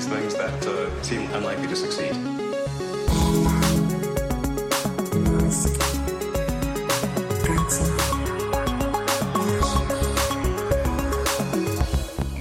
[0.00, 2.14] these things that uh, seem unlikely to succeed.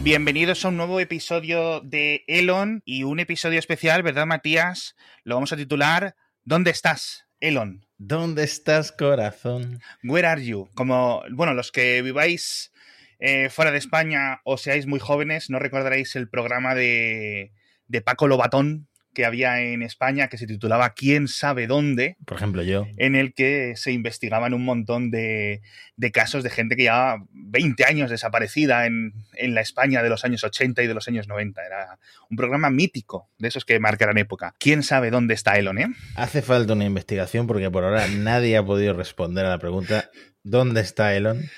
[0.02, 4.96] Bienvenidos a un nuevo episodio de Elon y un episodio especial, ¿verdad, Matías?
[5.24, 6.16] Lo vamos a titular
[6.46, 7.86] ¿Dónde estás, Elon?
[7.98, 9.82] ¿Dónde estás, corazón?
[10.04, 10.70] Where are you?
[10.74, 12.72] Como, bueno, los que viváis
[13.20, 17.52] eh, fuera de España o seáis muy jóvenes, no recordaréis el programa de,
[17.88, 22.16] de Paco Lobatón que había en España que se titulaba ¿Quién sabe dónde?
[22.26, 22.88] Por ejemplo, yo.
[22.98, 25.62] en el que se investigaban un montón de,
[25.96, 30.26] de casos de gente que llevaba 20 años desaparecida en, en la España de los
[30.26, 31.66] años 80 y de los años 90.
[31.66, 32.00] Era
[32.30, 34.56] un programa mítico, de esos que marcarán época.
[34.60, 35.88] ¿Quién sabe dónde está Elon, eh?
[36.16, 40.10] Hace falta una investigación porque por ahora nadie ha podido responder a la pregunta
[40.44, 41.50] ¿Dónde está Elon?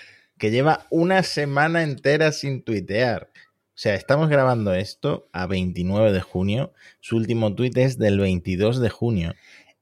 [0.41, 3.29] Que lleva una semana entera sin tuitear.
[3.35, 6.73] O sea, estamos grabando esto a 29 de junio.
[6.99, 9.35] Su último tuit es del 22 de junio.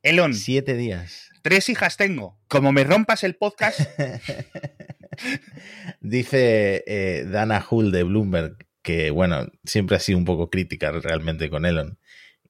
[0.03, 1.29] Elon, Siete días.
[1.43, 2.37] tres hijas tengo.
[2.49, 3.79] Como me rompas el podcast,
[6.01, 11.49] Dice eh, Dana Hull de Bloomberg, que bueno, siempre ha sido un poco crítica realmente
[11.49, 11.99] con Elon,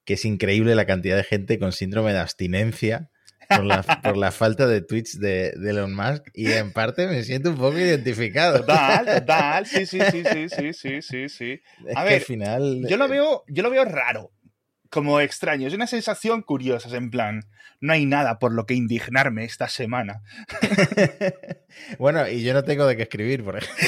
[0.03, 3.11] que es increíble la cantidad de gente con síndrome de abstinencia
[3.49, 7.23] por la, por la falta de tweets de, de Elon Musk y en parte me
[7.23, 8.59] siento un poco identificado.
[8.59, 11.61] total, total, sí, sí, sí, sí, sí, sí, sí,
[11.95, 12.85] A ver, al final...
[12.87, 14.31] Yo lo veo, yo lo veo raro,
[14.89, 15.67] como extraño.
[15.67, 17.41] Es una sensación curiosa, en plan,
[17.81, 20.21] no hay nada por lo que indignarme esta semana.
[21.99, 23.85] bueno, y yo no tengo de qué escribir, por ejemplo.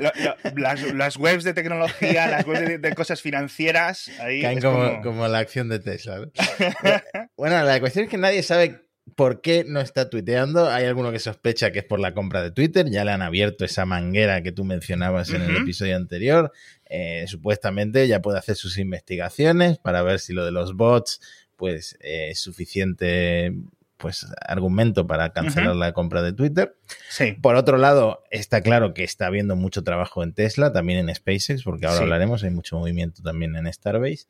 [0.00, 4.60] Lo- lo- las, las webs de tecnología, las webs de, de cosas financieras, ahí Caen
[4.60, 6.18] como, como- como la acción de Tesla.
[6.18, 6.26] ¿no?
[7.36, 8.85] bueno, la cuestión es que nadie sabe
[9.16, 10.68] por qué no está tuiteando.
[10.68, 12.88] Hay alguno que sospecha que es por la compra de Twitter.
[12.90, 16.52] Ya le han abierto esa manguera que tú mencionabas en el episodio anterior.
[16.88, 21.20] Eh, supuestamente ya puede hacer sus investigaciones para ver si lo de los bots
[21.56, 23.54] pues eh, es suficiente
[23.96, 26.76] pues argumento para cancelar la compra de Twitter.
[27.08, 31.14] Sí, Por otro lado, está claro que está habiendo mucho trabajo en Tesla, también en
[31.14, 32.02] SpaceX, porque ahora Sí.
[32.04, 34.26] hablaremos, hay mucho movimiento también en Starbase.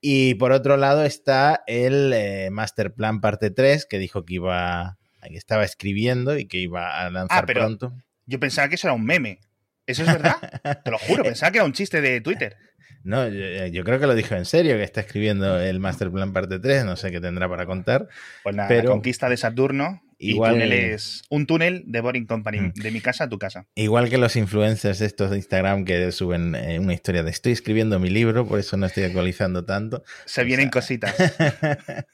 [0.00, 4.98] Y por otro lado está el eh, Master Plan parte 3, que dijo que iba
[5.22, 7.92] que estaba escribiendo y que iba a lanzar Ah, pero- pronto.
[8.26, 9.38] yo pensaba que eso era un meme.
[9.86, 10.36] ¿Eso es verdad?
[10.84, 12.56] Te lo juro, pensaba que era un chiste de Twitter.
[13.04, 16.32] No, yo, yo creo que lo dijo en serio, que está escribiendo el Master Plan
[16.32, 18.08] parte 3, no sé qué tendrá para contar.
[18.42, 22.26] Pues la, Pero- la conquista de Saturno Igual- y túnel es un túnel de Boring
[22.26, 22.72] Company, Mm.
[22.74, 23.66] de mi casa a tu casa.
[23.74, 27.98] Igual que los influencers estos de Instagram que suben eh, una historia de estoy escribiendo
[27.98, 30.04] mi libro, por eso no estoy actualizando tanto.
[30.24, 31.14] Se O vienen sea, cositas.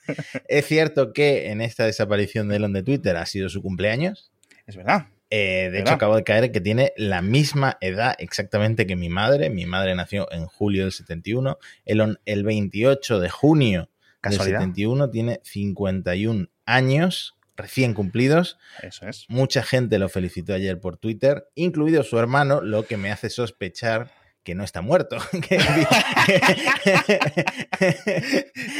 [0.49, 4.31] es cierto que en esta desaparición de Elon de Twitter ha sido su cumpleaños.
[4.66, 5.06] Es verdad.
[5.30, 5.80] Eh, de ¿Verdad?
[5.80, 9.50] hecho, acabo de caer que tiene la misma edad exactamente que mi madre.
[9.50, 11.58] Mi madre nació en julio del 71.
[11.84, 13.88] Elon, el 28 de junio del
[14.20, 14.60] Casualidad.
[14.60, 18.58] 71, tiene 51 años recién cumplidos.
[18.82, 19.26] Eso es.
[19.28, 24.10] Mucha gente lo felicitó ayer por Twitter, incluido su hermano, lo que me hace sospechar
[24.44, 25.19] que no está muerto.
[25.49, 25.59] Que-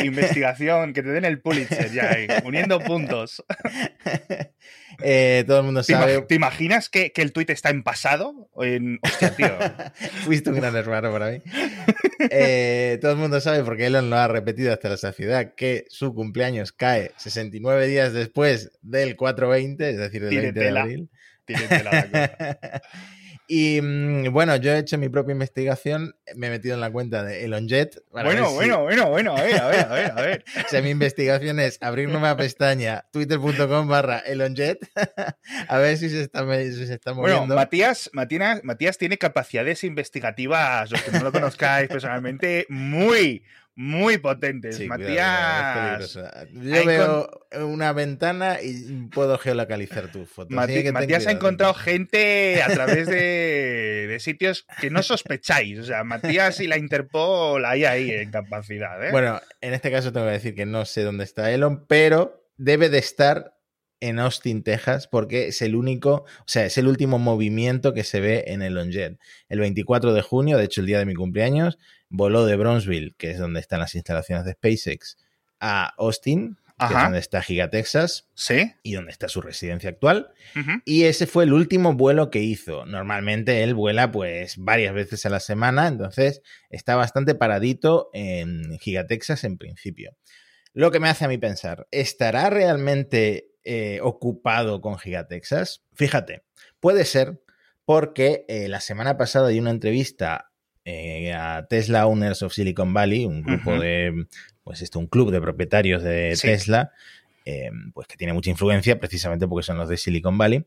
[0.05, 3.45] Investigación, que te den el Pulitzer ya ahí, uniendo puntos.
[5.01, 6.19] Eh, todo el mundo ¿Te, sabe.
[6.19, 8.51] imag- te imaginas que, que el tuit está en pasado?
[8.61, 8.99] En...
[9.01, 9.57] Hostia, tío.
[10.25, 11.41] Fuiste un gran hermano para mí.
[12.31, 16.15] Eh, todo el mundo sabe, porque Elon lo ha repetido hasta la saciedad, que su
[16.15, 20.83] cumpleaños cae 69 días después del 420, es decir, del Tiene 20 de tela.
[20.83, 21.09] abril.
[21.45, 22.83] Tiene tela la cosa.
[23.51, 27.25] Y mm, bueno, yo he hecho mi propia investigación, me he metido en la cuenta
[27.25, 28.03] de ElonJet.
[28.13, 30.45] para ver Bueno, si- bueno, bueno, bueno, a ver, a ver, a ver, a ver.
[30.67, 34.79] O sea, mi investigación es abrir una pestaña, twitter.com barra ElonJet,
[35.69, 37.55] a ver si se está, si se está Bueno, moviendo.
[37.57, 43.43] Matías, Matías, Matías tiene capacidades investigativas, los que no lo conozcáis personalmente, muy,
[43.81, 44.77] muy potentes.
[44.77, 46.13] Sí, Matías.
[46.13, 47.31] cuidado, hay Yo veo
[47.65, 50.53] una ventana y puedo geolocalizar tu foto.
[50.53, 55.79] Mati- que Matías ha encontrado gente a través de, de sitios que no sospecháis.
[55.79, 59.03] O sea, Matías y la Interpol hay ahí en capacidad.
[59.07, 59.13] ¿eh?
[59.13, 62.89] Bueno, en este caso tengo que decir que no sé dónde está Elon, pero debe
[62.89, 63.55] de estar
[64.01, 68.21] en Austin, Texas, porque es el único, o sea, es el último movimiento que se
[68.21, 69.19] ve en Elon Jet.
[69.49, 71.79] El 24 de junio, de hecho el día de mi cumpleaños,
[72.09, 75.19] voló de Bronzeville, que es donde están las instalaciones de SpaceX,
[75.61, 78.73] a Austin, que es donde está Giga Texas ¿Sí?
[78.85, 80.31] y donde está su residencia actual.
[80.85, 82.87] Y ese fue el último vuelo que hizo.
[82.87, 86.41] Normalmente él vuela pues varias veces a la semana, entonces
[86.71, 90.17] está bastante paradito en Gigatexas en principio.
[90.73, 95.85] Lo que me hace a mí pensar, ¿estará realmente eh, ocupado con Gigatexas?
[95.93, 96.43] Fíjate,
[96.81, 97.43] puede ser
[97.85, 100.51] porque eh, la semana pasada di una entrevista
[100.85, 104.27] eh, a Tesla Owners of Silicon Valley, un grupo de,
[104.65, 106.49] pues esto, un club de propietarios de Sí.
[106.49, 106.93] Tesla,
[107.45, 110.67] eh, pues que tiene mucha influencia precisamente porque son los de Silicon Valley.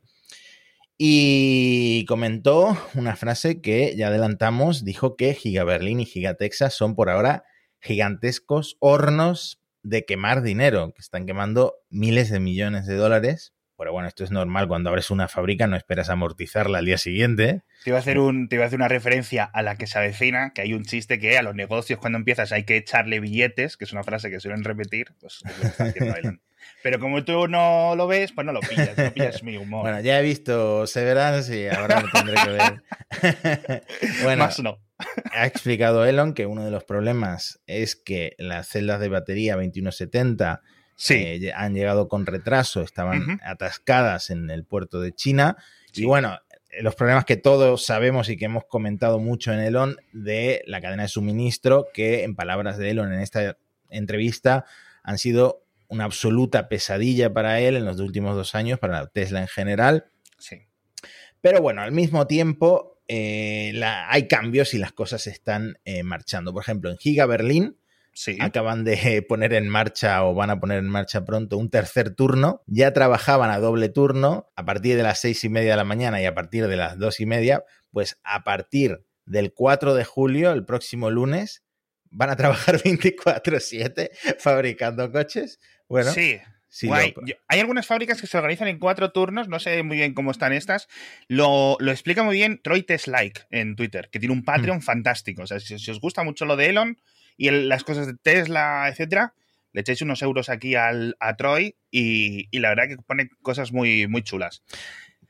[0.98, 6.96] Y comentó una frase que ya adelantamos, dijo que Giga Berlín y Giga Texas son
[6.96, 7.44] por ahora
[7.80, 13.54] gigantescos hornos de quemar dinero, que están quemando miles de millones de dólares.
[13.78, 17.64] Pero bueno, esto es normal, cuando abres una fábrica no esperas amortizarla al día siguiente.
[17.84, 19.98] Te iba, a hacer un, te iba a hacer una referencia a la que se
[19.98, 23.78] avecina, que hay un chiste que a los negocios cuando empiezas hay que echarle billetes,
[23.78, 26.42] que es una frase que suelen repetir, pues es lo que está haciendo Elon.
[26.84, 29.82] Pero como tú no lo ves, pues no lo pillas, no pillas mi humor.
[29.82, 33.84] Bueno, ya he visto Severance y ahora lo tendré que ver.
[34.24, 34.80] bueno, Más no.
[35.34, 40.62] Ha explicado Elon que uno de los problemas es que las celdas de batería 2170
[41.02, 45.58] Sí, eh, han llegado con retraso, estaban atascadas en el puerto de China.
[45.92, 46.04] Sí.
[46.04, 46.38] Y bueno,
[46.80, 51.04] los problemas que todos sabemos y que hemos comentado mucho en Elon de la cadena
[51.04, 53.58] de suministro, que en palabras de Elon en esta
[53.90, 54.66] entrevista
[55.02, 59.48] han sido una absoluta pesadilla para él en los últimos dos años, para Tesla en
[59.48, 60.06] general.
[60.38, 60.68] sí.
[61.42, 66.54] Pero bueno, al mismo tiempo eh, la- hay cambios y las cosas están eh, marchando.
[66.54, 67.78] Por ejemplo, en Giga Berlín
[68.14, 68.38] Sí.
[68.40, 72.62] acaban de poner en marcha o van a poner en marcha pronto un tercer turno.
[72.68, 76.22] Ya trabajaban a doble turno a partir de las seis y media de la mañana
[76.22, 77.64] y a partir de las dos y media.
[77.92, 81.64] Pues a partir del 4 de julio, el próximo lunes,
[82.10, 84.10] van a trabajar 24-7
[84.40, 85.60] fabricando coches.
[85.90, 86.40] Bueno, sí.
[86.72, 87.14] Sí, Guay.
[87.16, 90.14] lo- Yo- hay algunas fábricas que se organizan en cuatro turnos, no sé muy bien
[90.16, 90.88] cómo están estas.
[91.28, 94.82] Lo, lo explica muy bien Troy Teslike en Twitter, que tiene un Patreon Mm.
[94.82, 95.44] fantástico.
[95.44, 96.98] O sea, si, si os gusta mucho lo de Elon
[97.38, 99.34] y el- las cosas de Tesla, etcétera,
[99.74, 103.72] le echéis unos euros aquí al, a Troy y, y la verdad que pone cosas
[103.72, 104.64] muy, muy chulas.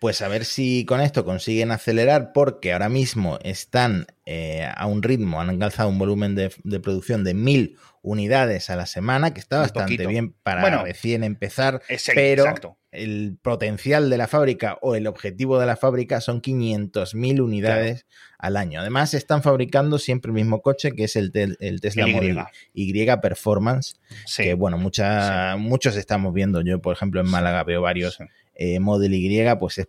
[0.02, 5.04] Pues a ver si con esto consiguen acelerar, porque ahora mismo están eh, a un
[5.04, 9.40] ritmo, han alcanzado un volumen de, de producción de mil unidades a la semana, que
[9.40, 12.78] está bastante bien para Bueno, recién empezar, Ese- pero Exacto.
[12.92, 18.08] el potencial de la fábrica o el objetivo de la fábrica son 500.000 unidades
[18.40, 18.80] al año.
[18.82, 22.14] Además, están fabricando siempre el mismo coche, que es el, tel- el Tesla El Y.
[22.16, 22.40] Model
[22.74, 24.42] Y Performance, Sí.
[24.46, 26.62] que bueno, mucha- muchos estamos viendo.
[26.62, 27.28] Yo, por ejemplo, en.
[27.28, 28.24] Málaga veo varios Sí.
[28.56, 29.88] Eh, Model Y, pues es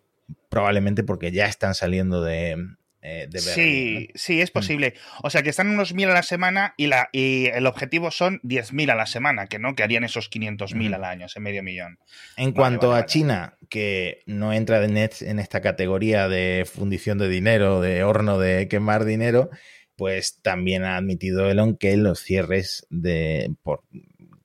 [0.48, 2.56] probablemente porque ya están saliendo de,
[3.02, 4.94] eh, de Berlín, Sí, sí, es posible.
[5.22, 8.40] O sea, que están unos 1.000 a la semana y, la, y el objetivo son
[8.44, 10.94] 10.000 a la semana, que no, que harían esos 500.000 Ujú.
[10.94, 11.98] al año, ese medio millón.
[12.36, 13.06] En Vale, cuanto vale, a vale.
[13.06, 18.38] China, que no entra de net en esta categoría de fundición de dinero, de horno
[18.38, 19.50] de quemar dinero,
[19.96, 23.82] pues también ha admitido Elon que los cierres de por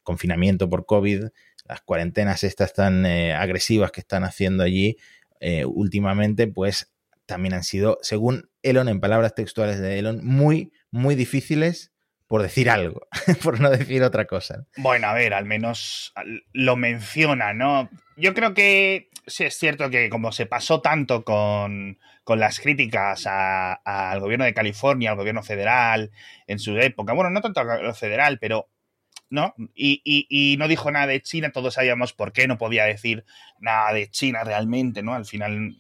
[0.04, 1.26] confinamiento por COVID,
[1.68, 4.98] las cuarentenas estas tan eh, agresivas que están haciendo allí
[5.40, 6.92] eh, últimamente, pues
[7.26, 11.92] también han sido, según Elon, en palabras textuales de Elon, muy, muy difíciles
[12.28, 13.08] por decir algo,
[13.44, 14.66] por no decir otra cosa.
[14.78, 17.90] Bueno, a ver, al menos al- lo menciona, ¿no?
[18.18, 23.24] Yo creo que sí es cierto que como se pasó tanto con, con las críticas
[23.28, 26.12] al gobierno de California, al gobierno federal
[26.48, 28.70] en su época, bueno, no tanto a lo federal, pero
[29.30, 29.54] ¿no?
[29.76, 33.26] Y, y- y no dijo nada de China, todos sabíamos por qué no podía decir
[33.60, 35.14] nada de China realmente, ¿no?
[35.14, 35.78] Al final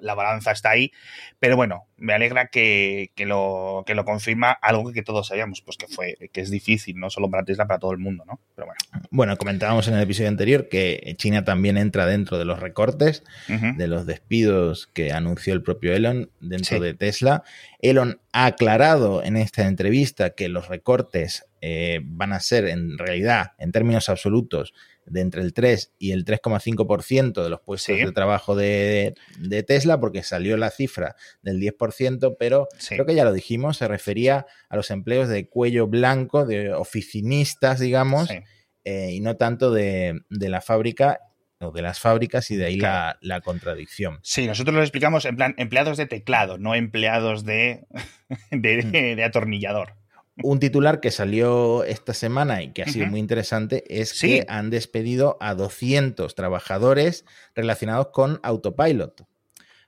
[0.00, 0.92] la balanza está ahí,
[1.38, 5.76] pero bueno, me alegra que, que lo, que lo confirma algo que todos sabíamos, pues
[5.76, 8.40] que fue, que es difícil, no solo para Tesla, para todo el mundo, ¿no?
[8.54, 9.06] Pero bueno.
[9.10, 13.86] Bueno, comentábamos en el episodio anterior que China también entra dentro de los recortes, de
[13.88, 16.82] los despidos que anunció el propio Elon dentro Sí.
[16.82, 17.42] de Tesla.
[17.80, 23.52] Elon ha aclarado en esta entrevista que los recortes eh, van a ser en realidad,
[23.58, 24.72] en términos absolutos,
[25.10, 28.04] de entre el 3 y el 3,5% de los puestos Sí.
[28.04, 32.94] de trabajo de, de Tesla, porque salió la cifra del 10%, pero Sí.
[32.94, 37.80] creo que ya lo dijimos, se refería a los empleos de cuello blanco, de oficinistas,
[37.80, 38.38] digamos, Sí.
[38.84, 41.20] eh, y no tanto de, de la fábrica
[41.58, 43.18] o de las fábricas y de ahí Claro.
[43.20, 44.18] la, la contradicción.
[44.22, 47.84] Sí, nosotros lo explicamos en plan empleados de teclado, no empleados de,
[48.50, 49.16] de, Mm.
[49.16, 49.94] de atornillador.
[50.42, 54.26] Un titular que salió esta semana y que ha sido muy interesante es Sí.
[54.28, 59.26] que han despedido a 200 trabajadores relacionados con Autopilot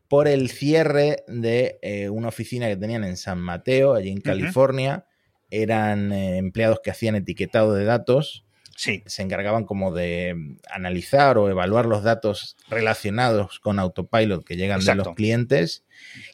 [0.08, 5.06] por el cierre de eh, una oficina que tenían en San Mateo, allí en California.
[5.50, 8.44] Eran eh, empleados que hacían etiquetado de datos
[8.76, 14.56] Sí, se encargaban como de mm, analizar o evaluar los datos relacionados con Autopilot que
[14.56, 15.84] llegan de los clientes.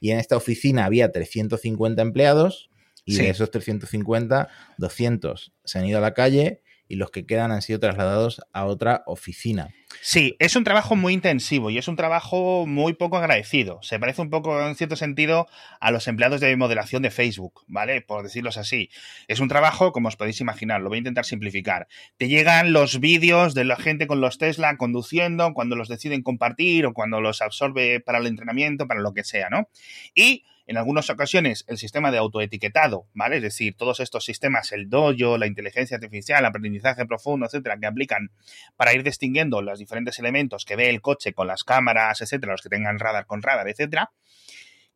[0.01, 2.68] Y en esta oficina había 350 empleados
[3.09, 3.23] y Sí.
[3.23, 6.61] de esos 350, 200 se han ido a la calle
[6.91, 9.69] y los que quedan han sido trasladados a otra oficina.
[10.01, 13.79] Sí, es un trabajo muy intensivo y es un trabajo muy poco agradecido.
[13.83, 15.49] Se parece un poco, en cierto sentido,
[15.81, 18.01] a los empleados de modelación de Facebook, ¿vale?
[18.01, 18.89] Por decirlo así.
[19.27, 21.89] Es un trabajo, como os podéis imaginar, lo voy a intentar simplificar.
[22.17, 26.87] Te llegan los vídeos de la gente con los Tesla conduciendo, cuando los deciden compartir
[26.87, 29.69] o cuando los absorbe para el entrenamiento, para lo que sea, ¿no?
[30.15, 33.37] Y en algunas ocasiones el sistema de autoetiquetado, ¿vale?
[33.37, 38.31] Es decir, todos estos sistemas, el dojo, la inteligencia artificial, aprendizaje profundo, etcétera, que aplican
[38.77, 42.61] para ir distinguiendo los diferentes elementos que ve el coche con las cámaras, etcétera, los
[42.61, 44.13] que tengan radar con radar, etcétera.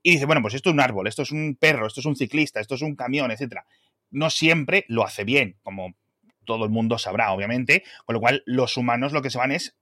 [0.02, 2.17] Y dice, bueno, pues esto es un árbol, esto es un perro, esto es un
[2.17, 3.64] ciclista, esto es un camión, etcétera.
[4.11, 5.95] No siempre lo hace bien, como
[6.45, 9.75] todo el mundo sabrá, obviamente, con lo cual los humanos lo que se van es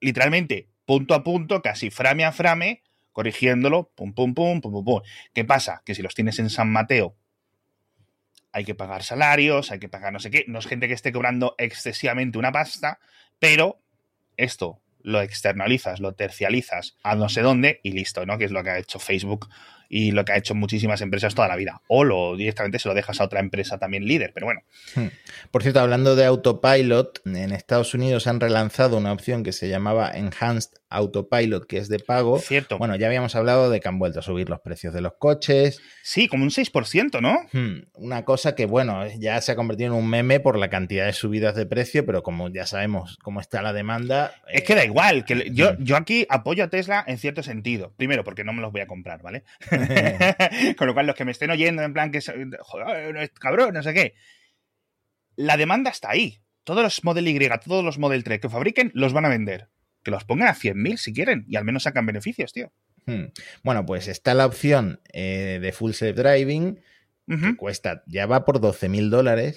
[0.00, 2.82] literalmente punto a punto, casi frame a frame,
[3.16, 5.00] corrigiéndolo, pum, pum, pum, pum, pum, pum.
[5.32, 5.80] ¿Qué pasa?
[5.86, 7.16] Que si los tienes en San Mateo,
[8.52, 10.44] hay que pagar salarios, hay que pagar no sé qué.
[10.48, 12.98] No es gente que esté cobrando excesivamente una pasta,
[13.38, 13.80] pero
[14.36, 18.36] esto lo externalizas, lo tercializas a no sé dónde y listo, ¿no?
[18.36, 19.48] Que es lo que ha hecho Facebook
[19.88, 21.82] y lo que ha hecho muchísimas empresas toda la vida.
[21.88, 24.62] O lo directamente se lo dejas a otra empresa también líder, pero bueno.
[24.94, 25.08] Hmm.
[25.50, 30.10] Por cierto, hablando de autopilot, en Estados Unidos han relanzado una opción que se llamaba
[30.10, 32.38] Enhanced Autopilot, que es de pago.
[32.38, 32.78] Cierto.
[32.78, 35.80] Bueno, ya habíamos hablado de que han vuelto a subir los precios de los coches.
[36.02, 37.38] Sí, como un 6%, ¿no?
[37.52, 37.88] Hmm.
[37.94, 41.12] Una cosa que, bueno, ya se ha convertido en un meme por la cantidad de
[41.12, 44.34] subidas de precio, pero como ya sabemos cómo está la demanda.
[44.48, 45.84] Es que da eh, igual, que yo, hmm.
[45.84, 47.92] yo aquí apoyo a Tesla en cierto sentido.
[47.96, 49.44] Primero, porque no me los voy a comprar, ¿vale?
[50.76, 52.20] Con lo cual, los que me estén oyendo, en plan que,
[52.60, 54.14] joder, cabrón, no sé qué.
[55.36, 56.40] La demanda está ahí.
[56.64, 59.68] Todos los Model Y, todos los Model 3 que fabriquen, los van a vender.
[60.02, 62.72] Que los pongan a 100.000 si quieren y al menos sacan beneficios, tío.
[63.06, 63.26] Hmm.
[63.62, 66.80] Bueno, pues está la opción eh, de Full Self Driving,
[67.28, 69.56] que cuesta, ya va por 12.000 dólares.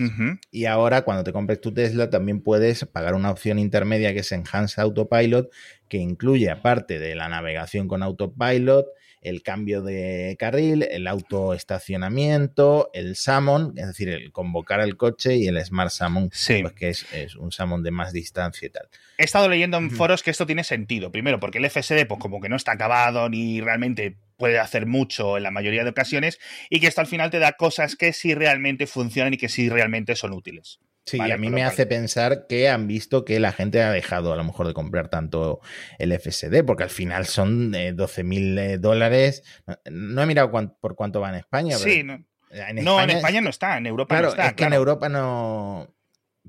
[0.51, 4.31] Y ahora, cuando te compres tu Tesla, también puedes pagar una opción intermedia que es
[4.31, 5.51] Enhanced Autopilot,
[5.87, 8.87] que incluye, aparte de la navegación con Autopilot,
[9.21, 15.47] el cambio de carril, el autoestacionamiento, el Summon, es decir, el convocar al coche y
[15.47, 18.87] el Smart Summon, pues que es, un Summon de más distancia y tal.
[19.17, 21.11] He estado leyendo en foros que esto tiene sentido.
[21.11, 25.37] Primero, porque el FSD, pues como que no está acabado ni realmente puede hacer mucho
[25.37, 28.33] en la mayoría de ocasiones y que esto al final te da cosas que sí
[28.33, 30.79] realmente funcionan y que sí realmente son útiles.
[31.09, 34.31] Sí, y a mí me hace pensar que han visto que la gente ha dejado
[34.31, 35.59] a lo mejor de comprar tanto
[35.97, 39.43] el FSD, porque al final son 12 mil eh, dólares.
[39.89, 41.77] No, he mirado por cuánto va en España.
[41.77, 42.23] Sí, no.
[42.51, 44.47] En no, en España no está, en Europa no está.
[44.47, 45.95] Es que en Europa no.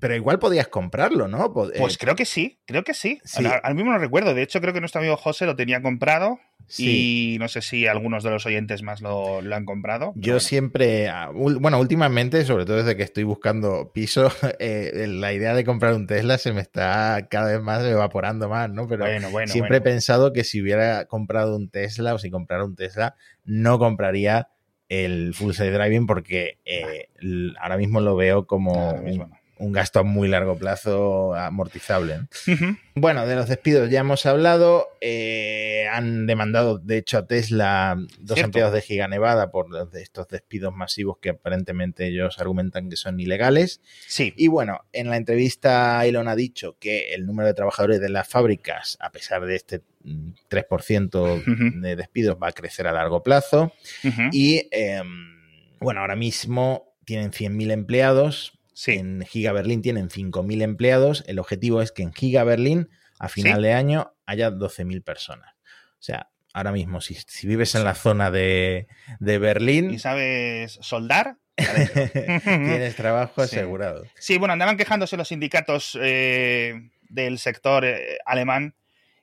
[0.00, 1.52] Pero igual podías comprarlo, ¿no?
[1.52, 3.20] Pues eh, creo que sí, creo que sí.
[3.62, 4.34] Al, mismo no recuerdo.
[4.34, 6.40] De hecho, creo que nuestro amigo José lo tenía comprado.
[6.78, 10.12] Y no sé si algunos de los oyentes más lo, han comprado.
[10.14, 14.30] Yo siempre, ah, bueno, últimamente, sobre todo desde que estoy buscando piso,
[14.60, 18.70] eh, la idea de comprar un Tesla se me está cada vez más evaporando más,
[18.70, 18.86] ¿no?
[18.86, 19.04] Pero
[19.46, 23.78] siempre he pensado que si hubiera comprado un Tesla o si comprara un Tesla, no
[23.78, 24.48] compraría
[24.88, 27.08] el Full Self Driving porque eh,
[27.60, 28.94] ahora mismo lo veo como
[29.60, 32.20] un gasto a muy largo plazo amortizable.
[32.94, 34.88] Bueno, de los despidos ya hemos hablado.
[35.00, 40.74] Eh, han demandado, de hecho, a Tesla dos empleados de Giga Nevada por estos despidos
[40.74, 43.80] masivos que aparentemente ellos argumentan que son ilegales.
[44.06, 44.32] Sí.
[44.36, 48.26] Y bueno, en la entrevista Elon ha dicho que el número de trabajadores de las
[48.26, 53.72] fábricas, a pesar de este 3% mm, de despidos, va a crecer a largo plazo.
[54.32, 55.38] Y em,
[55.80, 61.24] bueno, ahora mismo tienen 100.000 empleados, en Giga Berlín tienen 5.000 empleados.
[61.26, 65.54] El objetivo es que en Giga Berlín, a final de año, haya 12.000 personas.
[65.94, 68.86] O sea, ahora mismo, si, vives en la zona de,
[69.20, 69.90] Berlín...
[69.90, 71.36] ¿Y sabes soldar?
[71.56, 74.04] tienes trabajo asegurado.
[74.18, 74.38] Sí.
[74.38, 78.74] bueno, andaban quejándose los sindicatos eh, del sector eh, alemán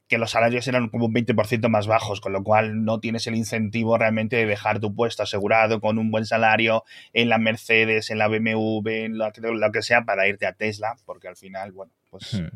[0.08, 3.36] que los salarios eran como un 20% más bajos, con lo cual no tienes el
[3.36, 6.84] incentivo realmente de dejar tu puesto asegurado con un buen salario
[7.14, 9.32] en la Mercedes, en la BMW, en lo
[9.72, 12.34] que, sea para irte a Tesla, porque al final, bueno, pues...
[12.34, 12.48] Hmm.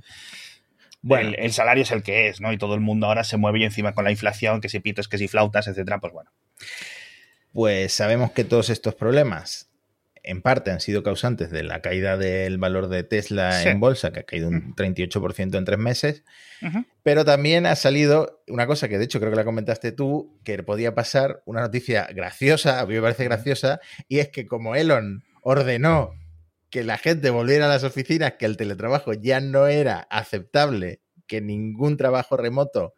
[1.03, 2.53] Bueno, el, salario es el que es, ¿no?
[2.53, 5.07] Y todo el mundo ahora se mueve y encima con la inflación, que si pitos,
[5.07, 6.29] que si flautas, etcétera, pues bueno.
[7.53, 9.70] Pues sabemos que todos estos problemas
[10.23, 14.21] en parte han sido causantes de la caída del valor de Tesla en bolsa, que
[14.21, 16.23] ha caído un 38% en tres meses,
[17.03, 20.61] pero también ha salido una cosa que de hecho creo que la comentaste tú, que
[20.63, 25.23] podía pasar, una noticia graciosa, a mí me parece graciosa, y es que como Elon
[25.41, 26.13] ordenó
[26.69, 31.41] que la gente volviera a las oficinas, que el teletrabajo ya no era aceptable, que
[31.41, 32.93] ningún trabajo remoto,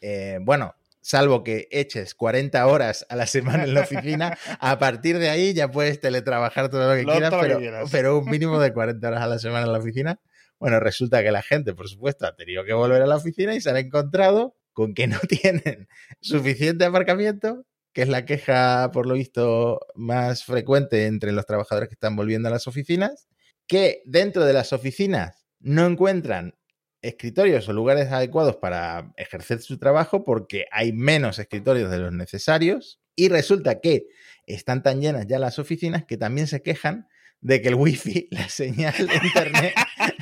[0.00, 0.74] eh, bueno,
[1.06, 5.54] salvo que eches 40 horas a la semana en la oficina, a partir de ahí
[5.54, 7.88] ya puedes teletrabajar todo lo que, Lo- quieras, todo lo que pero, quieras.
[7.92, 10.20] pero un mínimo de 40 horas a la semana en la oficina.
[10.58, 13.60] Bueno, resulta que la gente, por supuesto, ha tenido que volver a la oficina y
[13.60, 15.86] se han encontrado con que no tienen
[16.20, 21.94] suficiente aparcamiento, que es la queja, por lo visto, más frecuente entre los trabajadores que
[21.94, 23.28] están volviendo a las oficinas,
[23.68, 26.54] que dentro de las oficinas no encuentran
[27.02, 33.00] escritorios o lugares adecuados para ejercer su trabajo porque hay menos escritorios de los necesarios
[33.14, 34.06] y resulta que
[34.46, 37.08] están tan llenas ya las oficinas que también se quejan
[37.40, 39.74] de que el wifi, la señal de internet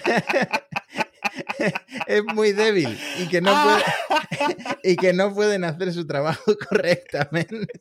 [2.06, 3.82] es muy débil y que no puede-
[4.84, 7.80] y que no pueden hacer su trabajo correctamente.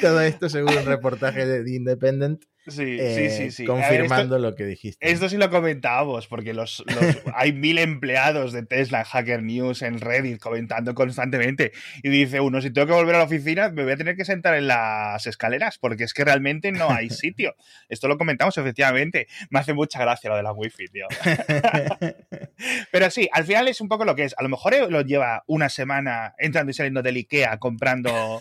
[0.00, 3.62] Todo esto según un reportaje de The Independent Sí, eh, sí, sí, sí.
[3.64, 5.10] A ver, confirmando esto- lo que dijiste.
[5.10, 9.82] Esto sí lo comentábamos, porque los, los- hay mil empleados de Tesla en Hacker News,
[9.82, 11.72] en Reddit, comentando constantemente.
[12.04, 14.24] Y dice uno, si tengo que volver a la oficina, me voy a tener que
[14.24, 17.56] sentar en las escaleras, porque es que realmente no hay sitio.
[17.88, 19.26] Esto lo comentamos, efectivamente.
[19.50, 21.08] Me hace mucha gracia lo de la wifi, tío.
[22.92, 24.34] Pero sí, al final es un poco lo que es.
[24.38, 28.40] A lo mejor lo lleva una semana entrando y saliendo del Ikea comprando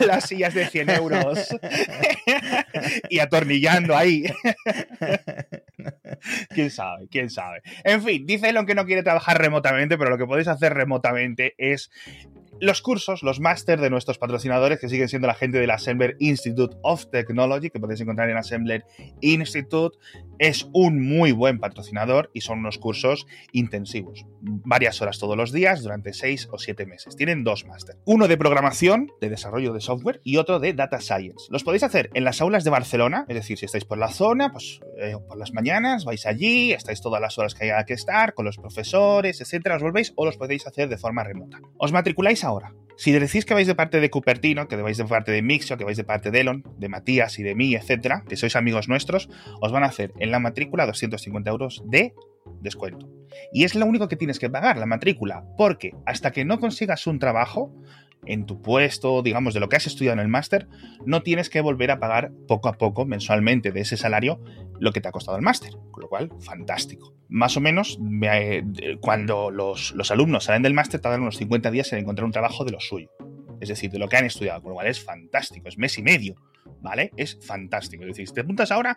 [0.00, 1.48] las sillas de 100 euros
[3.10, 4.24] y atornillando ahí.
[6.50, 7.62] quién sabe, quién sabe.
[7.84, 11.54] En fin, dice Elon que no quiere trabajar remotamente, pero lo que podéis hacer remotamente
[11.58, 11.90] es
[12.62, 16.76] los cursos, los máster de nuestros patrocinadores, que siguen siendo la gente del Assembler Institute
[16.82, 18.84] of Technology, que podéis encontrar en Assembler
[19.20, 19.98] Institute.
[20.38, 24.24] Es un muy buen patrocinador y son unos cursos intensivos.
[24.40, 27.16] Varias horas todos los días durante seis o siete meses.
[27.16, 27.96] Tienen dos máster.
[28.04, 31.46] Uno de programación, de desarrollo de software, y otro de data science.
[31.50, 34.52] Los podéis hacer en las aulas de Barcelona, es decir, si estáis por la zona,
[34.52, 38.34] pues eh, por las mañanas vais allí, estáis todas las horas que haya que estar,
[38.34, 41.60] con los profesores, etcétera, os volvéis, o los podéis hacer de forma remota.
[41.76, 42.74] Os matriculáis ahora.
[42.96, 45.84] Si decís que vais de parte de Cupertino, que vais de parte de Mixio, que
[45.84, 49.28] vais de parte de Elon, de Matías y de mí, etcétera, que sois amigos nuestros,
[49.60, 52.14] os van a hacer en la matrícula 250 euros de
[52.60, 53.08] descuento.
[53.52, 57.06] Y es lo único que tienes que pagar, la matrícula, porque hasta que no consigas
[57.06, 57.74] un trabajo
[58.24, 60.68] en tu puesto, digamos, de lo que has estudiado en el máster,
[61.04, 64.40] no tienes que volver a pagar poco a poco, mensualmente, de ese salario,
[64.78, 65.72] lo que te ha costado el máster.
[65.90, 67.14] Con lo cual, fantástico.
[67.28, 68.64] Más o menos, me- eh,
[69.00, 72.64] cuando los, los alumnos salen del máster, tardan unos 50 días en encontrar un trabajo
[72.64, 73.10] de lo suyo.
[73.60, 76.02] Es decir, de lo que han estudiado, con lo cual es fantástico, es mes y
[76.02, 76.34] medio,
[76.80, 77.12] ¿vale?
[77.16, 78.02] Es fantástico.
[78.02, 78.96] Es decir, si te apuntas ahora,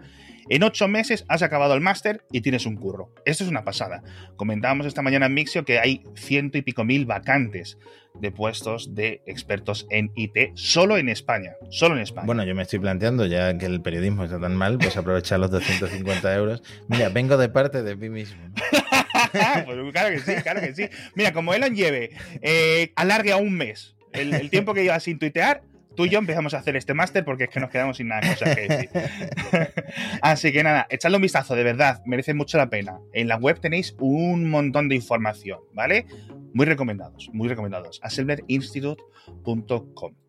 [0.50, 3.14] en ocho meses has acabado el máster y tienes un curro.
[3.26, 4.04] Esto es una pasada.
[4.36, 7.78] Comentábamos esta mañana en Mixio que hay ciento y pico mil vacantes
[8.20, 11.54] de puestos de expertos en IT solo en España.
[11.70, 12.26] Solo en España.
[12.26, 15.52] Bueno, yo me estoy planteando, ya que el periodismo está tan mal, pues aprovechar los
[15.52, 16.64] 250 euros.
[16.88, 18.42] Mira, vengo de parte de mí mismo.
[19.66, 20.90] Pues claro que sí, claro que sí.
[21.16, 25.20] Mira, como Elon lleve, eh, alargue a un mes el, el tiempo que lleva sin
[25.20, 25.62] tuitear,
[25.96, 28.22] tú y yo empezamos a hacer este máster porque es que nos quedamos sin nada
[28.28, 28.90] cosas que decir.
[30.22, 33.00] Así que nada, echadle un vistazo, de verdad, merece mucho la pena.
[33.14, 36.06] En la web tenéis un montón de información, ¿vale?
[36.54, 38.00] Muy recomendados, muy recomendados.
[38.04, 39.15] Assemblerinstitute.com.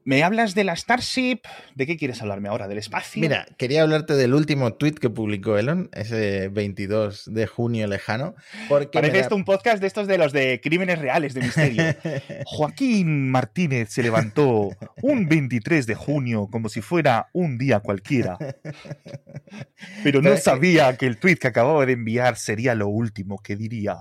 [0.04, 1.40] ¿Me hablas de la Starship?
[1.74, 2.68] ¿De qué quieres hablarme ahora?
[2.68, 3.20] ¿Del espacio?
[3.20, 8.36] Mira, quería hablarte del último tweet que publicó Elon, ese 22 de junio lejano,
[8.68, 11.82] porque Parece da- esto un podcast de estos de los de crímenes reales, de misterio.
[12.46, 14.70] Joaquín Martínez se levantó
[15.02, 18.38] un 23 de junio como si fuera un día cualquiera.
[20.04, 23.96] Pero no sabía que el tweet que acababa de enviar sería lo último que diría.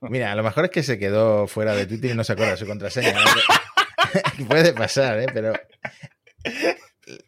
[0.00, 2.56] Mira, a lo mejor es que se quedó fuera de Twitter y no se acuerda
[2.56, 3.12] su contraseña.
[3.12, 3.20] ¿no?
[4.48, 5.26] Puede pasar, ¿eh?
[5.32, 5.52] Pero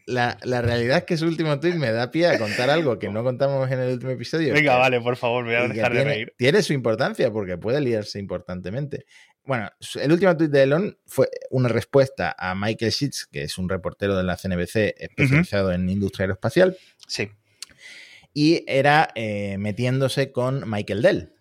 [0.07, 3.09] la, la realidad es que su último tweet me da pie a contar algo que
[3.09, 4.55] no contamos en el último episodio.
[4.55, 6.35] Venga, que- vale, por favor, me voy a dejar de tiene, reír.
[6.37, 9.05] tiene su importancia porque puede liarse importantemente.
[9.45, 9.69] Bueno,
[10.01, 14.17] el último tweet de Elon fue una respuesta a Michael Sheets, que es un reportero
[14.17, 17.29] de la CNBC especializado en industria aeroespacial, Sí.
[18.33, 21.33] y era eh, metiéndose con Michael Dell.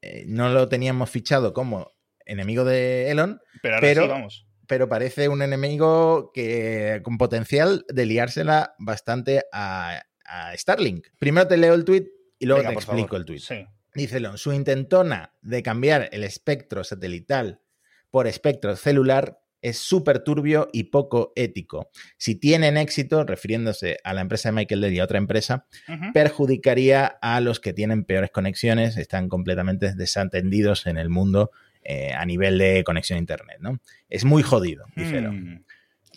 [0.00, 1.92] Eh, no lo teníamos fichado como
[2.24, 4.43] enemigo de Elon, Pero ahora Pero- sí, vamos.
[4.66, 11.08] Pero parece un enemigo que con potencial de liársela bastante a, a Starlink.
[11.18, 12.06] Primero te leo el tweet
[12.38, 13.20] y luego Venga, te explico favor.
[13.20, 13.38] el tweet.
[13.40, 13.66] Sí.
[13.94, 17.60] Dice Elon, su intentona de cambiar el espectro satelital
[18.10, 21.90] por espectro celular es súper turbio y poco ético.
[22.18, 25.66] Si tienen éxito, refiriéndose a la empresa de Michael Dell y a otra empresa,
[26.12, 31.50] perjudicaría a los que tienen peores conexiones, están completamente desatendidos en el mundo
[31.84, 33.58] eh, a nivel de conexión a Internet.
[33.60, 33.78] ¿no?
[34.08, 35.54] Es muy jodido, dice Elon.
[35.54, 35.64] Mm.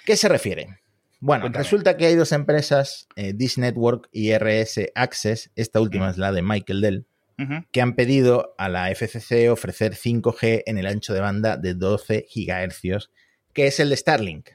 [0.06, 0.80] ¿Qué se refiere?
[1.20, 1.64] Bueno, Cuéntame.
[1.64, 6.12] resulta que hay dos empresas, eh, Dish Network y RS Access, esta última Mm.
[6.12, 7.06] es la de Michael Dell,
[7.72, 12.26] que han pedido a la FCC ofrecer 5G en el ancho de banda de 12
[12.28, 13.12] gigahercios
[13.54, 14.50] que es el de Starlink.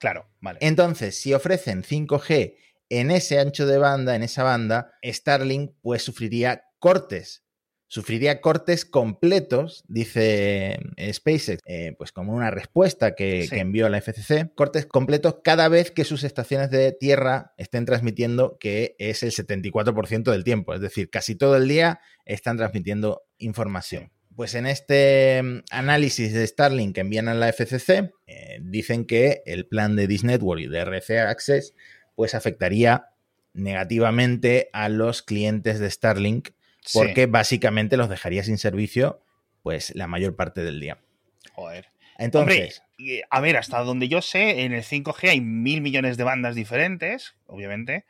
[0.00, 0.58] Claro, vale.
[0.62, 2.56] Entonces, si ofrecen 5G
[2.90, 7.44] en ese ancho de banda, en esa banda, Starlink pues sufriría cortes.
[7.90, 13.48] Sufriría cortes completos, dice eh, SpaceX, eh, pues como una respuesta que, Sí.
[13.48, 17.86] que envió a la FCC, cortes completos cada vez que sus estaciones de tierra estén
[17.86, 23.22] transmitiendo, que es el 74% del tiempo, es decir, casi todo el día están transmitiendo
[23.38, 24.12] información.
[24.36, 29.42] Pues en este mm, análisis de Starlink que envían a la FCC, eh, dicen que
[29.46, 31.74] el plan de This Network y de RC Access
[32.14, 33.06] pues afectaría
[33.54, 36.50] negativamente a los clientes de Starlink
[36.88, 36.98] Sí.
[36.98, 39.20] porque básicamente los dejaría sin servicio
[39.62, 40.98] pues la mayor parte del día.
[41.52, 41.88] Joder.
[42.16, 46.24] Entonces, Hombre, a ver, hasta donde yo sé, en el 5G hay mil millones de
[46.24, 48.06] bandas diferentes, obviamente,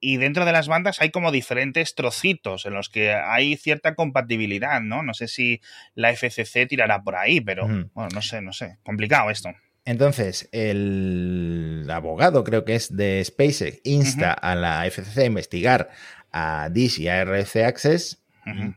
[0.00, 4.80] y dentro de las bandas hay como diferentes trocitos en los que hay cierta compatibilidad,
[4.80, 5.02] ¿no?
[5.02, 5.60] No sé si
[5.94, 8.78] la FCC tirará por ahí, pero bueno, no sé, no sé.
[8.84, 9.50] Complicado esto.
[9.84, 15.90] entonces el abogado, creo que es de SpaceX, insta a la FCC a investigar
[16.32, 18.22] a Dish y a RC Access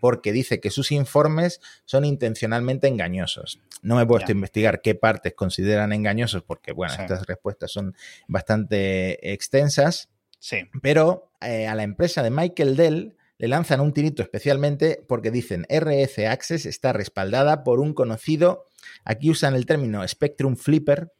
[0.01, 3.61] porque dice que sus informes son intencionalmente engañosos.
[3.81, 7.01] No me he puesto a investigar qué partes consideran engañosos porque, bueno, Sí.
[7.03, 7.95] estas respuestas son
[8.27, 10.09] bastante extensas,
[10.39, 10.67] Sí.
[10.81, 15.65] pero eh, a la empresa de Michael Dell le lanzan un tirito especialmente porque dicen
[15.69, 18.67] RF Access está respaldada por un conocido,
[19.05, 21.13] aquí usan el término Spectrum Flipper,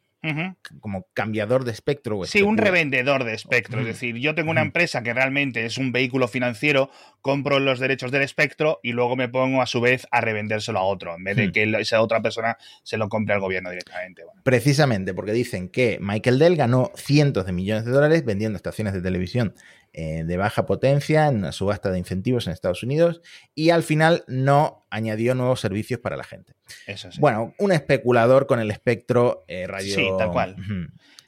[0.80, 2.18] Como cambiador de espectro.
[2.20, 3.80] o Sí, un revendedor de espectro.
[3.80, 8.12] Es decir, yo tengo una empresa que realmente es un vehículo financiero, compro los derechos
[8.12, 11.36] del espectro y luego me pongo a su vez a revendérselo a otro, en vez
[11.36, 11.52] de Hmm.
[11.52, 14.24] que esa otra persona se lo compre al gobierno directamente.
[14.24, 18.92] Bueno, Precisamente porque dicen que Michael Dell ganó cientos de millones de dólares vendiendo estaciones
[18.94, 19.54] de televisión
[19.94, 23.20] eh, de baja potencia en una subasta de incentivos en Estados Unidos
[23.54, 26.54] y al final no añadió nuevos servicios para la gente.
[26.86, 27.20] eso sí.
[27.20, 29.94] Bueno, un especulador con el espectro eh, radio.
[29.94, 30.56] Sí, tal cual.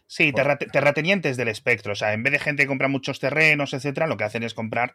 [0.07, 1.93] Sí, terratenientes del espectro.
[1.93, 4.55] O sea, en vez de gente que compra muchos terrenos, etcétera, lo que hacen es
[4.55, 4.95] comprar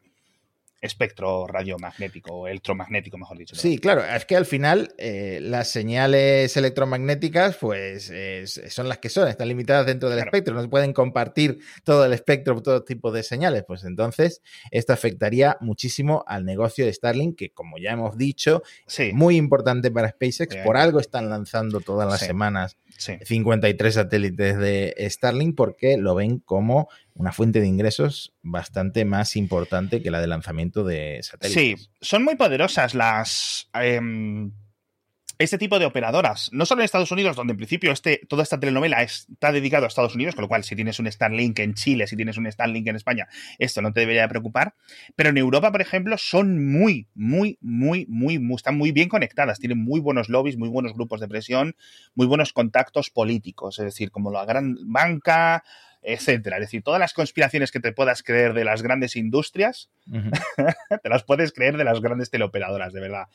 [0.82, 3.56] espectro radiomagnético o electromagnético, mejor dicho.
[3.56, 9.10] Sí, claro, es que al final eh, las señales electromagnéticas pues es- son las que
[9.10, 10.30] son, están limitadas dentro del Claro.
[10.30, 14.94] espectro, no se pueden compartir todo el espectro, todo tipo de señales, pues entonces esto
[14.94, 20.10] afectaría muchísimo al negocio de Starlink, que como ya hemos dicho, Sí, muy importante para
[20.10, 20.60] SpaceX, Sí.
[20.64, 22.26] por algo están lanzando todas las Sí.
[22.28, 23.14] semanas sí.
[23.24, 30.02] 53 satélites de Starlink porque lo ven como una fuente de ingresos bastante más importante
[30.02, 31.90] que la de lanzamiento de Sí, satélites.
[32.02, 33.70] son muy poderosas las.
[33.74, 34.52] em,
[35.40, 38.60] este tipo de operadoras, no solo en Estados Unidos, donde en principio este, toda esta
[38.60, 42.08] telenovela está dedicado a Estados Unidos, con lo cual si tienes un Starlink en Chile,
[42.08, 44.76] si tienes un Starlink en España, esto no te debería de preocupar,
[45.16, 49.60] pero en Europa, por ejemplo, son muy, muy, muy, muy, muy- están muy bien conectadas,
[49.60, 51.76] tienen muy buenos lobbies, muy buenos grupos de presión,
[52.16, 55.64] muy buenos contactos políticos, es decir, como la gran banca,
[56.02, 56.58] etcétera.
[56.58, 59.90] Es decir, todas las conspiraciones que te puedas creer de las grandes industrias,
[61.04, 63.28] te las puedes creer de las grandes teleoperadoras, de verdad.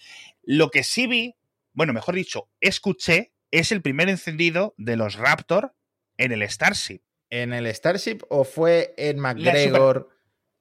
[0.43, 1.35] Lo que sí vi,
[1.74, 5.74] bueno, mejor dicho, escuché, es el primer encendido de los Raptor
[6.16, 10.08] en el Starship, ¿En el Starship o fue en McGregor?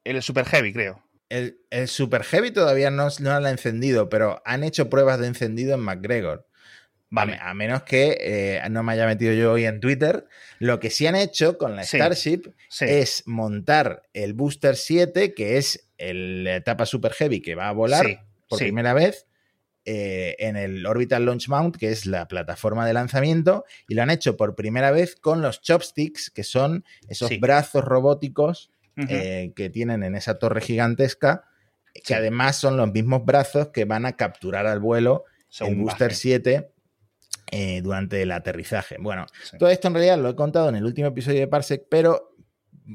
[0.04, 1.04] en el Super Heavy, creo.
[1.30, 5.28] El, el Super Heavy todavía no, no lo ha encendido, pero han hecho pruebas de
[5.28, 6.48] encendido en McGregor.
[7.10, 7.38] Vale.
[7.40, 10.26] A, menos que eh, no me haya metido yo hoy en Twitter.
[10.58, 11.98] Lo que sí han hecho con la Sí.
[11.98, 17.54] Starship Sí, es montar el Booster 7, que es el- la etapa Super Heavy que
[17.54, 18.18] va a volar sí,
[18.50, 19.28] por primera vez
[19.86, 24.10] eh, en el Orbital Launch Mount, que es la plataforma de lanzamiento, y lo han
[24.10, 27.38] hecho por primera vez con los chopsticks, que son esos Sí.
[27.38, 28.70] brazos robóticos
[29.10, 31.46] eh, que tienen en esa torre gigantesca,
[31.96, 32.14] que Sí.
[32.14, 35.26] además son los mismos brazos que van a capturar al vuelo
[35.62, 36.16] el Booster baje.
[36.16, 36.70] 7
[37.52, 38.98] eh, durante el aterrizaje.
[39.00, 39.58] Bueno, Sí.
[39.58, 42.36] todo esto en realidad lo he contado en el último episodio de Parsec, pero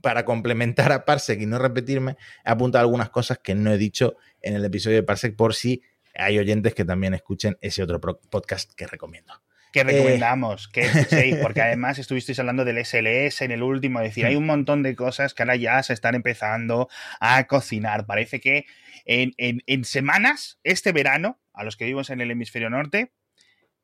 [0.03, 4.17] para complementar a Parsec y no repetirme, he apuntado algunas cosas que no he dicho
[4.41, 5.83] en el episodio de Parsec por si
[6.19, 9.33] hay oyentes que también escuchen ese otro podcast que recomiendo.
[9.73, 9.85] Que Eh.
[9.85, 10.81] recomendamos que
[11.27, 14.83] escuchéis, porque además estuvisteis hablando del SLS en el último, es decir, hay un montón
[14.83, 16.89] de cosas que ahora ya se están empezando
[17.21, 18.07] a cocinar.
[18.07, 18.65] Parece que
[19.05, 23.13] en, en- en semanas, este verano, a los que vivimos en el hemisferio norte,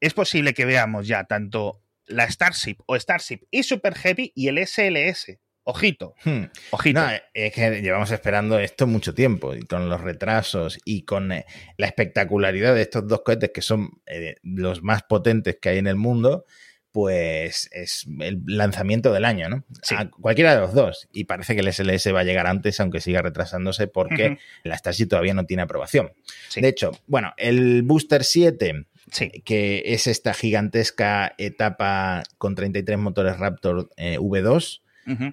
[0.01, 4.59] es posible que veamos ya tanto la Starship o Starship y Super Heavy y el
[4.67, 5.39] SLS.
[5.65, 6.45] Ojito, Hmm.
[6.71, 7.01] ojito.
[7.01, 11.47] No, es que llevamos esperando esto mucho tiempo y con los retrasos y con eh,
[11.79, 15.87] la espectacularidad de estos dos cohetes que son eh, los más potentes que hay en
[15.87, 16.45] el mundo,
[16.93, 19.65] pues es el lanzamiento del año, ¿no?
[19.83, 19.95] Sí.
[19.99, 21.09] A cualquiera de los dos.
[21.13, 25.09] Y parece que el SLS va a llegar antes, aunque siga retrasándose, porque la Starship
[25.09, 26.13] todavía no tiene aprobación.
[26.51, 26.61] Sí.
[26.61, 29.29] De hecho, bueno, el Booster 7 Sí.
[29.45, 34.83] que es esta gigantesca etapa con 33 motores Raptor eh, V2.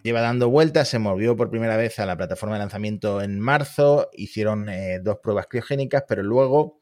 [0.04, 4.10] Lleva dando vueltas, se movió por primera vez a la plataforma de lanzamiento en marzo,
[4.14, 6.80] hicieron eh, dos pruebas criogénicas, pero luego,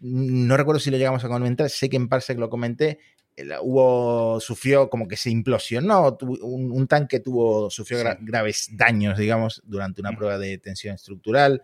[0.00, 2.98] no recuerdo si lo llegamos a comentar, sé que en Parsec lo comenté,
[3.62, 9.62] hubo, sufrió como que se implosionó, un, un tanque tuvo, sufrió gra- graves daños, digamos,
[9.64, 11.62] durante una prueba de tensión estructural,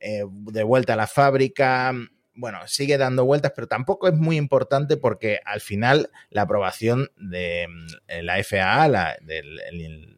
[0.00, 1.92] eh, de vuelta a la fábrica,
[2.40, 7.66] bueno, sigue dando vueltas, pero tampoco es muy importante porque al final la aprobación de
[7.68, 10.16] mm, la FAA, la, del el-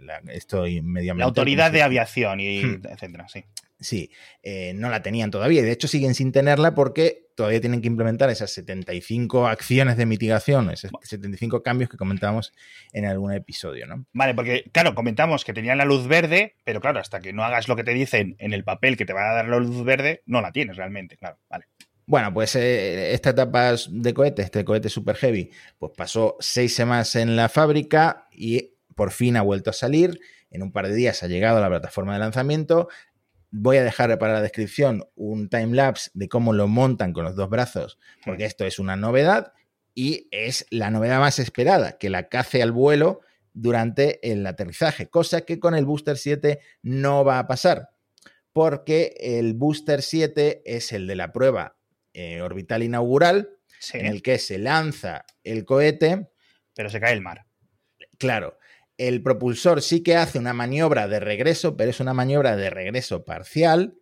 [0.00, 2.82] la- esto medioambiental, La autoridad ¿cómo se de aviación y Hmm.
[2.90, 3.44] etcétera, sí.
[3.78, 4.10] Sí,
[4.42, 7.88] eh, no la tenían todavía y de hecho siguen sin tenerla porque todavía tienen que
[7.88, 12.54] implementar esas 75 acciones de mitigación, esos 75 cambios que comentábamos
[12.92, 14.06] en algún episodio, ¿no?
[14.14, 17.68] Vale, porque, claro, comentamos que tenían la luz verde, pero claro, hasta que no hagas
[17.68, 20.22] lo que te dicen en el papel que te va a dar la luz verde,
[20.24, 21.38] no la tienes realmente, claro.
[21.50, 21.66] Vale.
[22.06, 27.16] Bueno, pues eh, esta etapa de cohete, este cohete Super Heavy, pues pasó seis semanas
[27.16, 30.18] en la fábrica y por fin ha vuelto a salir.
[30.48, 32.88] En un par de días ha llegado a la plataforma de lanzamiento.
[33.50, 37.48] Voy a dejar para la descripción un timelapse de cómo lo montan con los dos
[37.48, 39.52] brazos, porque esto es una novedad
[39.94, 43.20] y es la novedad más esperada, que la cace al vuelo
[43.54, 47.90] durante el aterrizaje, cosa que con el Booster 7 no va a pasar,
[48.52, 51.78] porque el Booster 7 es el de la prueba
[52.12, 56.28] eh, orbital inaugural, Sí, en el que se lanza el cohete,
[56.74, 57.46] pero se cae el mar.
[58.18, 58.58] claro,
[58.98, 63.24] el propulsor sí que hace una maniobra de regreso, pero es una maniobra de regreso
[63.24, 63.98] parcial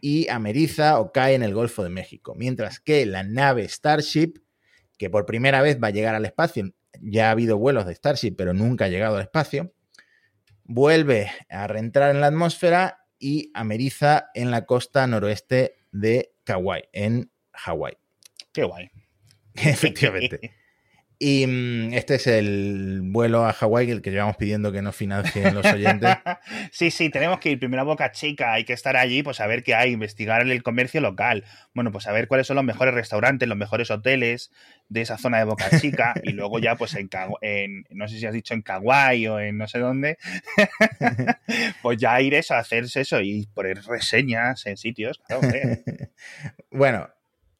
[0.00, 2.36] y ameriza o cae en el Golfo de México.
[2.36, 4.34] Mientras que la nave Starship,
[4.96, 8.36] que por primera vez va a llegar al espacio, ya ha habido vuelos de Starship,
[8.36, 9.72] pero nunca ha llegado al espacio,
[10.62, 17.30] vuelve a reentrar en la atmósfera y ameriza en la costa noroeste de Kauai, en
[17.52, 17.96] Hawái.
[18.52, 18.90] Qué guay.
[19.54, 20.55] Efectivamente.
[21.18, 25.54] Y mm, este es el vuelo a Hawái, el que llevamos pidiendo que nos financien
[25.54, 26.10] los oyentes.
[26.72, 29.46] sí, sí, tenemos que ir primero a Boca Chica, hay que estar allí, pues a
[29.46, 31.44] ver qué hay, investigar el comercio local.
[31.72, 34.50] Bueno, pues a ver cuáles son los mejores restaurantes, los mejores hoteles
[34.88, 37.08] de esa zona de Boca Chica y luego ya pues en,
[37.40, 40.18] en no sé si has dicho en Kauai o en no sé dónde,
[41.82, 45.18] pues ya ir eso, a hacerse eso y poner reseñas en sitios.
[45.26, 45.48] claro.
[46.70, 47.08] Bueno,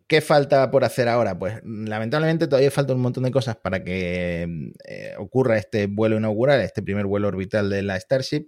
[0.07, 1.39] ¿qué falta por hacer ahora?
[1.39, 4.47] Pues lamentablemente todavía falta un montón de cosas para que
[4.89, 8.47] eh, ocurra este vuelo inaugural, este primer vuelo orbital de la Starship.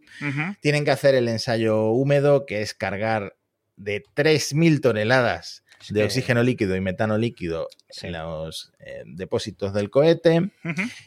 [0.61, 3.37] Tienen que hacer el ensayo húmedo, que es cargar
[3.77, 8.09] de 3.000 toneladas de oxígeno líquido y metano líquido Sí.
[8.09, 10.51] en los eh, depósitos del cohete.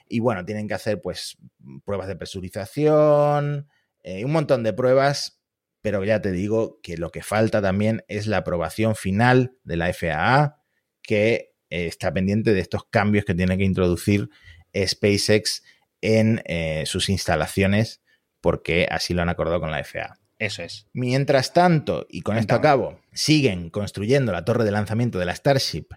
[0.08, 1.38] Y bueno, tienen que hacer pues
[1.86, 3.68] pruebas de presurización,
[4.04, 5.41] eh, un montón de pruebas,
[5.82, 9.94] pero ya te digo que lo que falta también es la aprobación final de la
[9.94, 10.58] FAA,
[11.02, 14.30] que eh, está pendiente de estos cambios que tiene que introducir
[14.76, 15.64] SpaceX
[16.02, 18.02] en eh, sus instalaciones,
[18.42, 20.18] porque así lo han acordado con la FAA.
[20.40, 20.88] Eso es.
[20.94, 22.68] Mientras tanto, y con esto Cuéntame.
[22.68, 25.90] acabo, siguen construyendo la torre de lanzamiento de la Starship,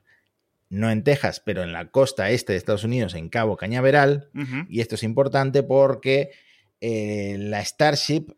[0.68, 4.29] no en Texas, pero en la costa este de Estados Unidos, en Cabo Cañaveral.
[4.68, 6.33] Y esto es importante porque
[6.81, 8.35] eh, la Starship,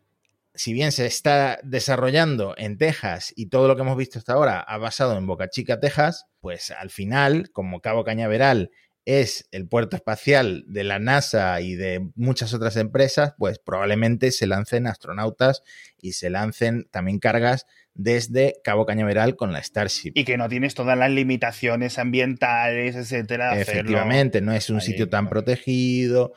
[0.57, 4.59] si bien se está desarrollando en Texas y todo lo que hemos visto hasta ahora
[4.59, 8.71] ha basado en Boca Chica, Texas, pues al final, como Cabo Cañaveral
[9.05, 14.47] es el puerto espacial de la NASA y de muchas otras empresas, pues probablemente se
[14.47, 15.61] lancen astronautas
[15.97, 20.11] y se lancen también cargas desde Cabo Cañaveral con la Starship.
[20.15, 23.51] Y que no tienes todas las limitaciones ambientales, etcétera.
[23.51, 23.71] hacerlo.
[23.71, 25.29] Efectivamente, no es un ahí, sitio tan claro.
[25.29, 26.33] protegido,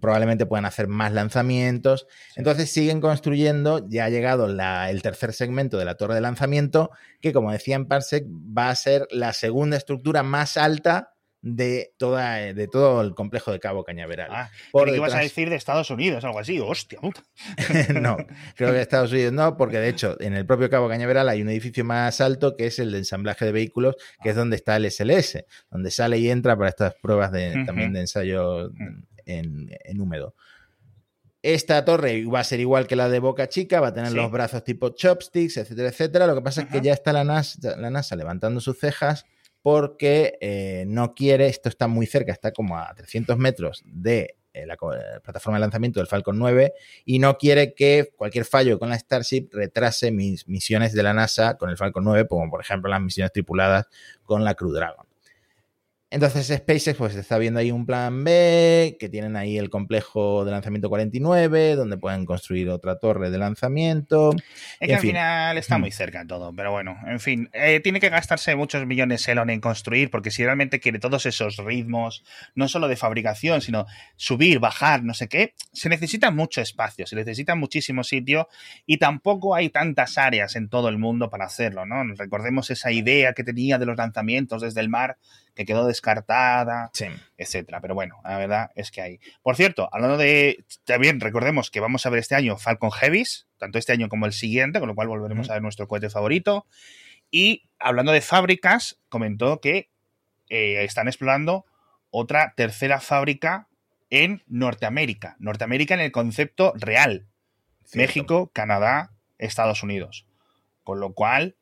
[0.00, 2.06] probablemente puedan hacer más lanzamientos.
[2.36, 6.90] Entonces siguen construyendo, ya ha llegado la- el tercer segmento de la torre de lanzamiento,
[7.20, 12.34] que como decía en Parsec, va a ser la segunda estructura más alta de, toda,
[12.52, 14.28] de todo el complejo de Cabo Cañaveral.
[14.32, 16.58] Ah, Por ibas a decir de Estados Unidos, algo así.
[16.58, 17.22] Hostia puta.
[18.00, 18.16] no,
[18.56, 21.48] creo que Estados Unidos no, porque de hecho en el propio Cabo Cañaveral hay un
[21.48, 24.86] edificio más alto que es el de ensamblaje de vehículos, que es donde está el
[24.90, 28.70] SLS, donde sale y entra para estas pruebas de, también de ensayo
[29.28, 30.34] en, en húmedo.
[31.40, 34.16] Esta torre va a ser igual que la de Boca Chica, va a tener Sí.
[34.16, 36.26] los brazos tipo chopsticks, etcétera, etcétera.
[36.26, 39.24] Lo que pasa es que ya está la NASA, la NASA levantando sus cejas
[39.62, 44.66] porque eh, no quiere, esto está muy cerca, está como a 300 metros de eh,
[44.66, 46.72] la, co- eh, plataforma de lanzamiento del Falcon 9
[47.04, 51.56] y no quiere que cualquier fallo con la Starship retrase mis misiones de la NASA
[51.56, 53.86] con el Falcon 9, como por ejemplo las misiones tripuladas
[54.24, 55.06] con la Crew Dragon.
[56.10, 60.52] Entonces SpaceX pues está viendo ahí un plan B, que tienen ahí el complejo de
[60.52, 64.34] lanzamiento 49, donde pueden construir otra torre de lanzamiento.
[64.80, 68.08] Es que al final está muy cerca todo, pero bueno, en fin, eh, tiene que
[68.08, 72.88] gastarse muchos millones Elon en construir, porque si realmente quiere todos esos ritmos, no solo
[72.88, 73.84] de fabricación, sino
[74.16, 78.48] subir, bajar, no sé qué, se necesita mucho espacio, se necesita muchísimo sitio
[78.86, 82.02] y tampoco hay tantas áreas en todo el mundo para hacerlo, ¿no?
[82.14, 85.18] Recordemos esa idea que tenía de los lanzamientos desde el mar
[85.58, 86.92] que quedó descartada,
[87.36, 87.80] etcétera.
[87.80, 89.20] Pero bueno, la verdad es que hay.
[89.42, 90.64] Por cierto, hablando de.
[90.84, 94.32] También recordemos que vamos a ver este año Falcon Heavies, tanto este año como el
[94.32, 96.64] siguiente, con lo cual volveremos a ver nuestro cohete favorito.
[97.32, 99.90] Y hablando de fábricas, comentó que
[100.48, 101.66] eh, están explorando
[102.10, 103.66] otra tercera fábrica
[104.10, 105.34] en Norteamérica.
[105.40, 107.26] Norteamérica en el concepto real.
[107.94, 110.24] México, Canadá, Estados Unidos.
[110.84, 111.56] Con lo cual,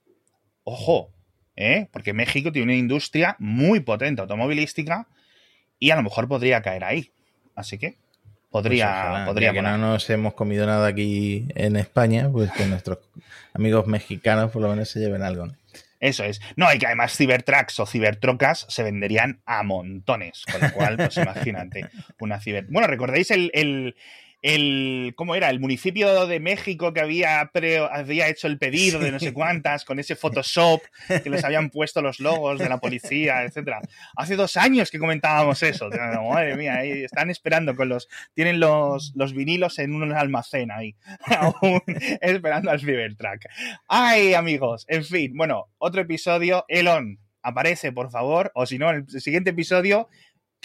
[0.64, 1.15] ojo,
[1.56, 1.88] ¿eh?
[1.90, 5.08] porque México tiene una industria muy potente automovilística
[5.78, 7.10] y a lo mejor podría caer ahí.
[7.54, 7.96] Así que
[8.50, 12.98] podría, pues podría que no nos hemos comido nada aquí en España, pues que nuestros
[13.54, 15.48] amigos mexicanos por lo menos se lleven algo.
[15.98, 16.40] Eso es.
[16.56, 20.44] No, y que además Cybertrucks o Cybertrocas se venderían a montones.
[20.50, 21.88] Con lo cual, pues imagínate,
[22.20, 22.66] una Ciber.
[22.68, 23.96] Bueno, ¿recordáis el, el,
[25.16, 25.50] ¿cómo era?
[25.50, 27.50] El municipio de México que había,
[27.90, 30.82] había hecho el pedido de no sé cuántas con ese Photoshop
[31.22, 33.80] que les habían puesto los logos de la policía, etcétera.
[34.16, 35.88] Hace dos años que comentábamos eso.
[35.90, 40.94] Madre mía, ahí están esperando con los, tienen los, los vinilos en un almacén ahí,
[41.38, 41.82] aún
[42.20, 43.46] esperando al Cybertruck.
[43.88, 46.64] Ay, amigos, en fin, bueno, otro episodio.
[46.68, 50.08] Elon, aparece, por favor, o si no, el siguiente episodio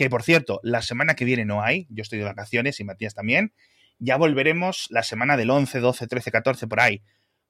[0.02, 3.14] que por cierto, la semana que viene no hay, yo estoy de vacaciones y Matías
[3.14, 3.54] también,
[4.00, 7.04] ya volveremos la semana del 11, 12, 13, 14, por ahí.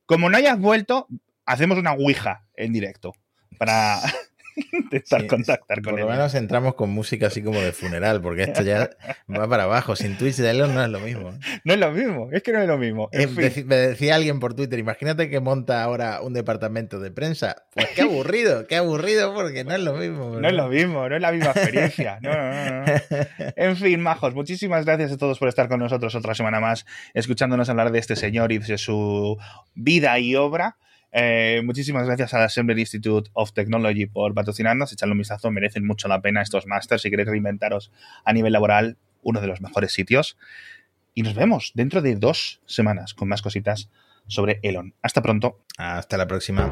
[0.05, 1.07] Como no hayas vuelto,
[1.45, 3.13] hacemos una Ouija en directo
[3.57, 4.01] para,
[4.71, 8.61] intentar contactar con Por lo menos entramos con música así como de funeral, porque esto
[8.61, 8.89] ya
[9.29, 9.95] va para abajo.
[9.95, 11.31] Sin Twitch de Elon no es lo mismo.
[11.63, 13.09] No es lo mismo, es que no es lo mismo.
[13.11, 13.27] Eh,
[13.65, 17.63] me decía alguien por Twitter, imagínate que monta ahora un departamento de prensa.
[17.73, 20.39] Pues qué aburrido, qué aburrido, porque no es lo mismo.
[20.39, 22.19] No es lo mismo, no es la misma experiencia.
[22.21, 22.85] No, no, no,
[23.55, 27.69] en fin, majos, muchísimas gracias a todos por estar con nosotros otra semana más, escuchándonos
[27.69, 29.37] hablar de este señor y de su
[29.73, 30.77] vida y obra.
[31.11, 34.93] Eh, muchísimas gracias al Assembly Institute of Technology por patrocinarnos.
[34.93, 37.01] Echadle un vistazo, merecen mucho la pena estos másters.
[37.01, 37.91] Si queréis reinventaros
[38.23, 40.37] a nivel laboral, uno de los mejores sitios.
[41.13, 43.89] Y nos vemos dentro de dos semanas con más cositas
[44.27, 44.93] sobre Elon.
[45.01, 45.59] Hasta pronto.
[45.77, 46.69] Hasta la próxima.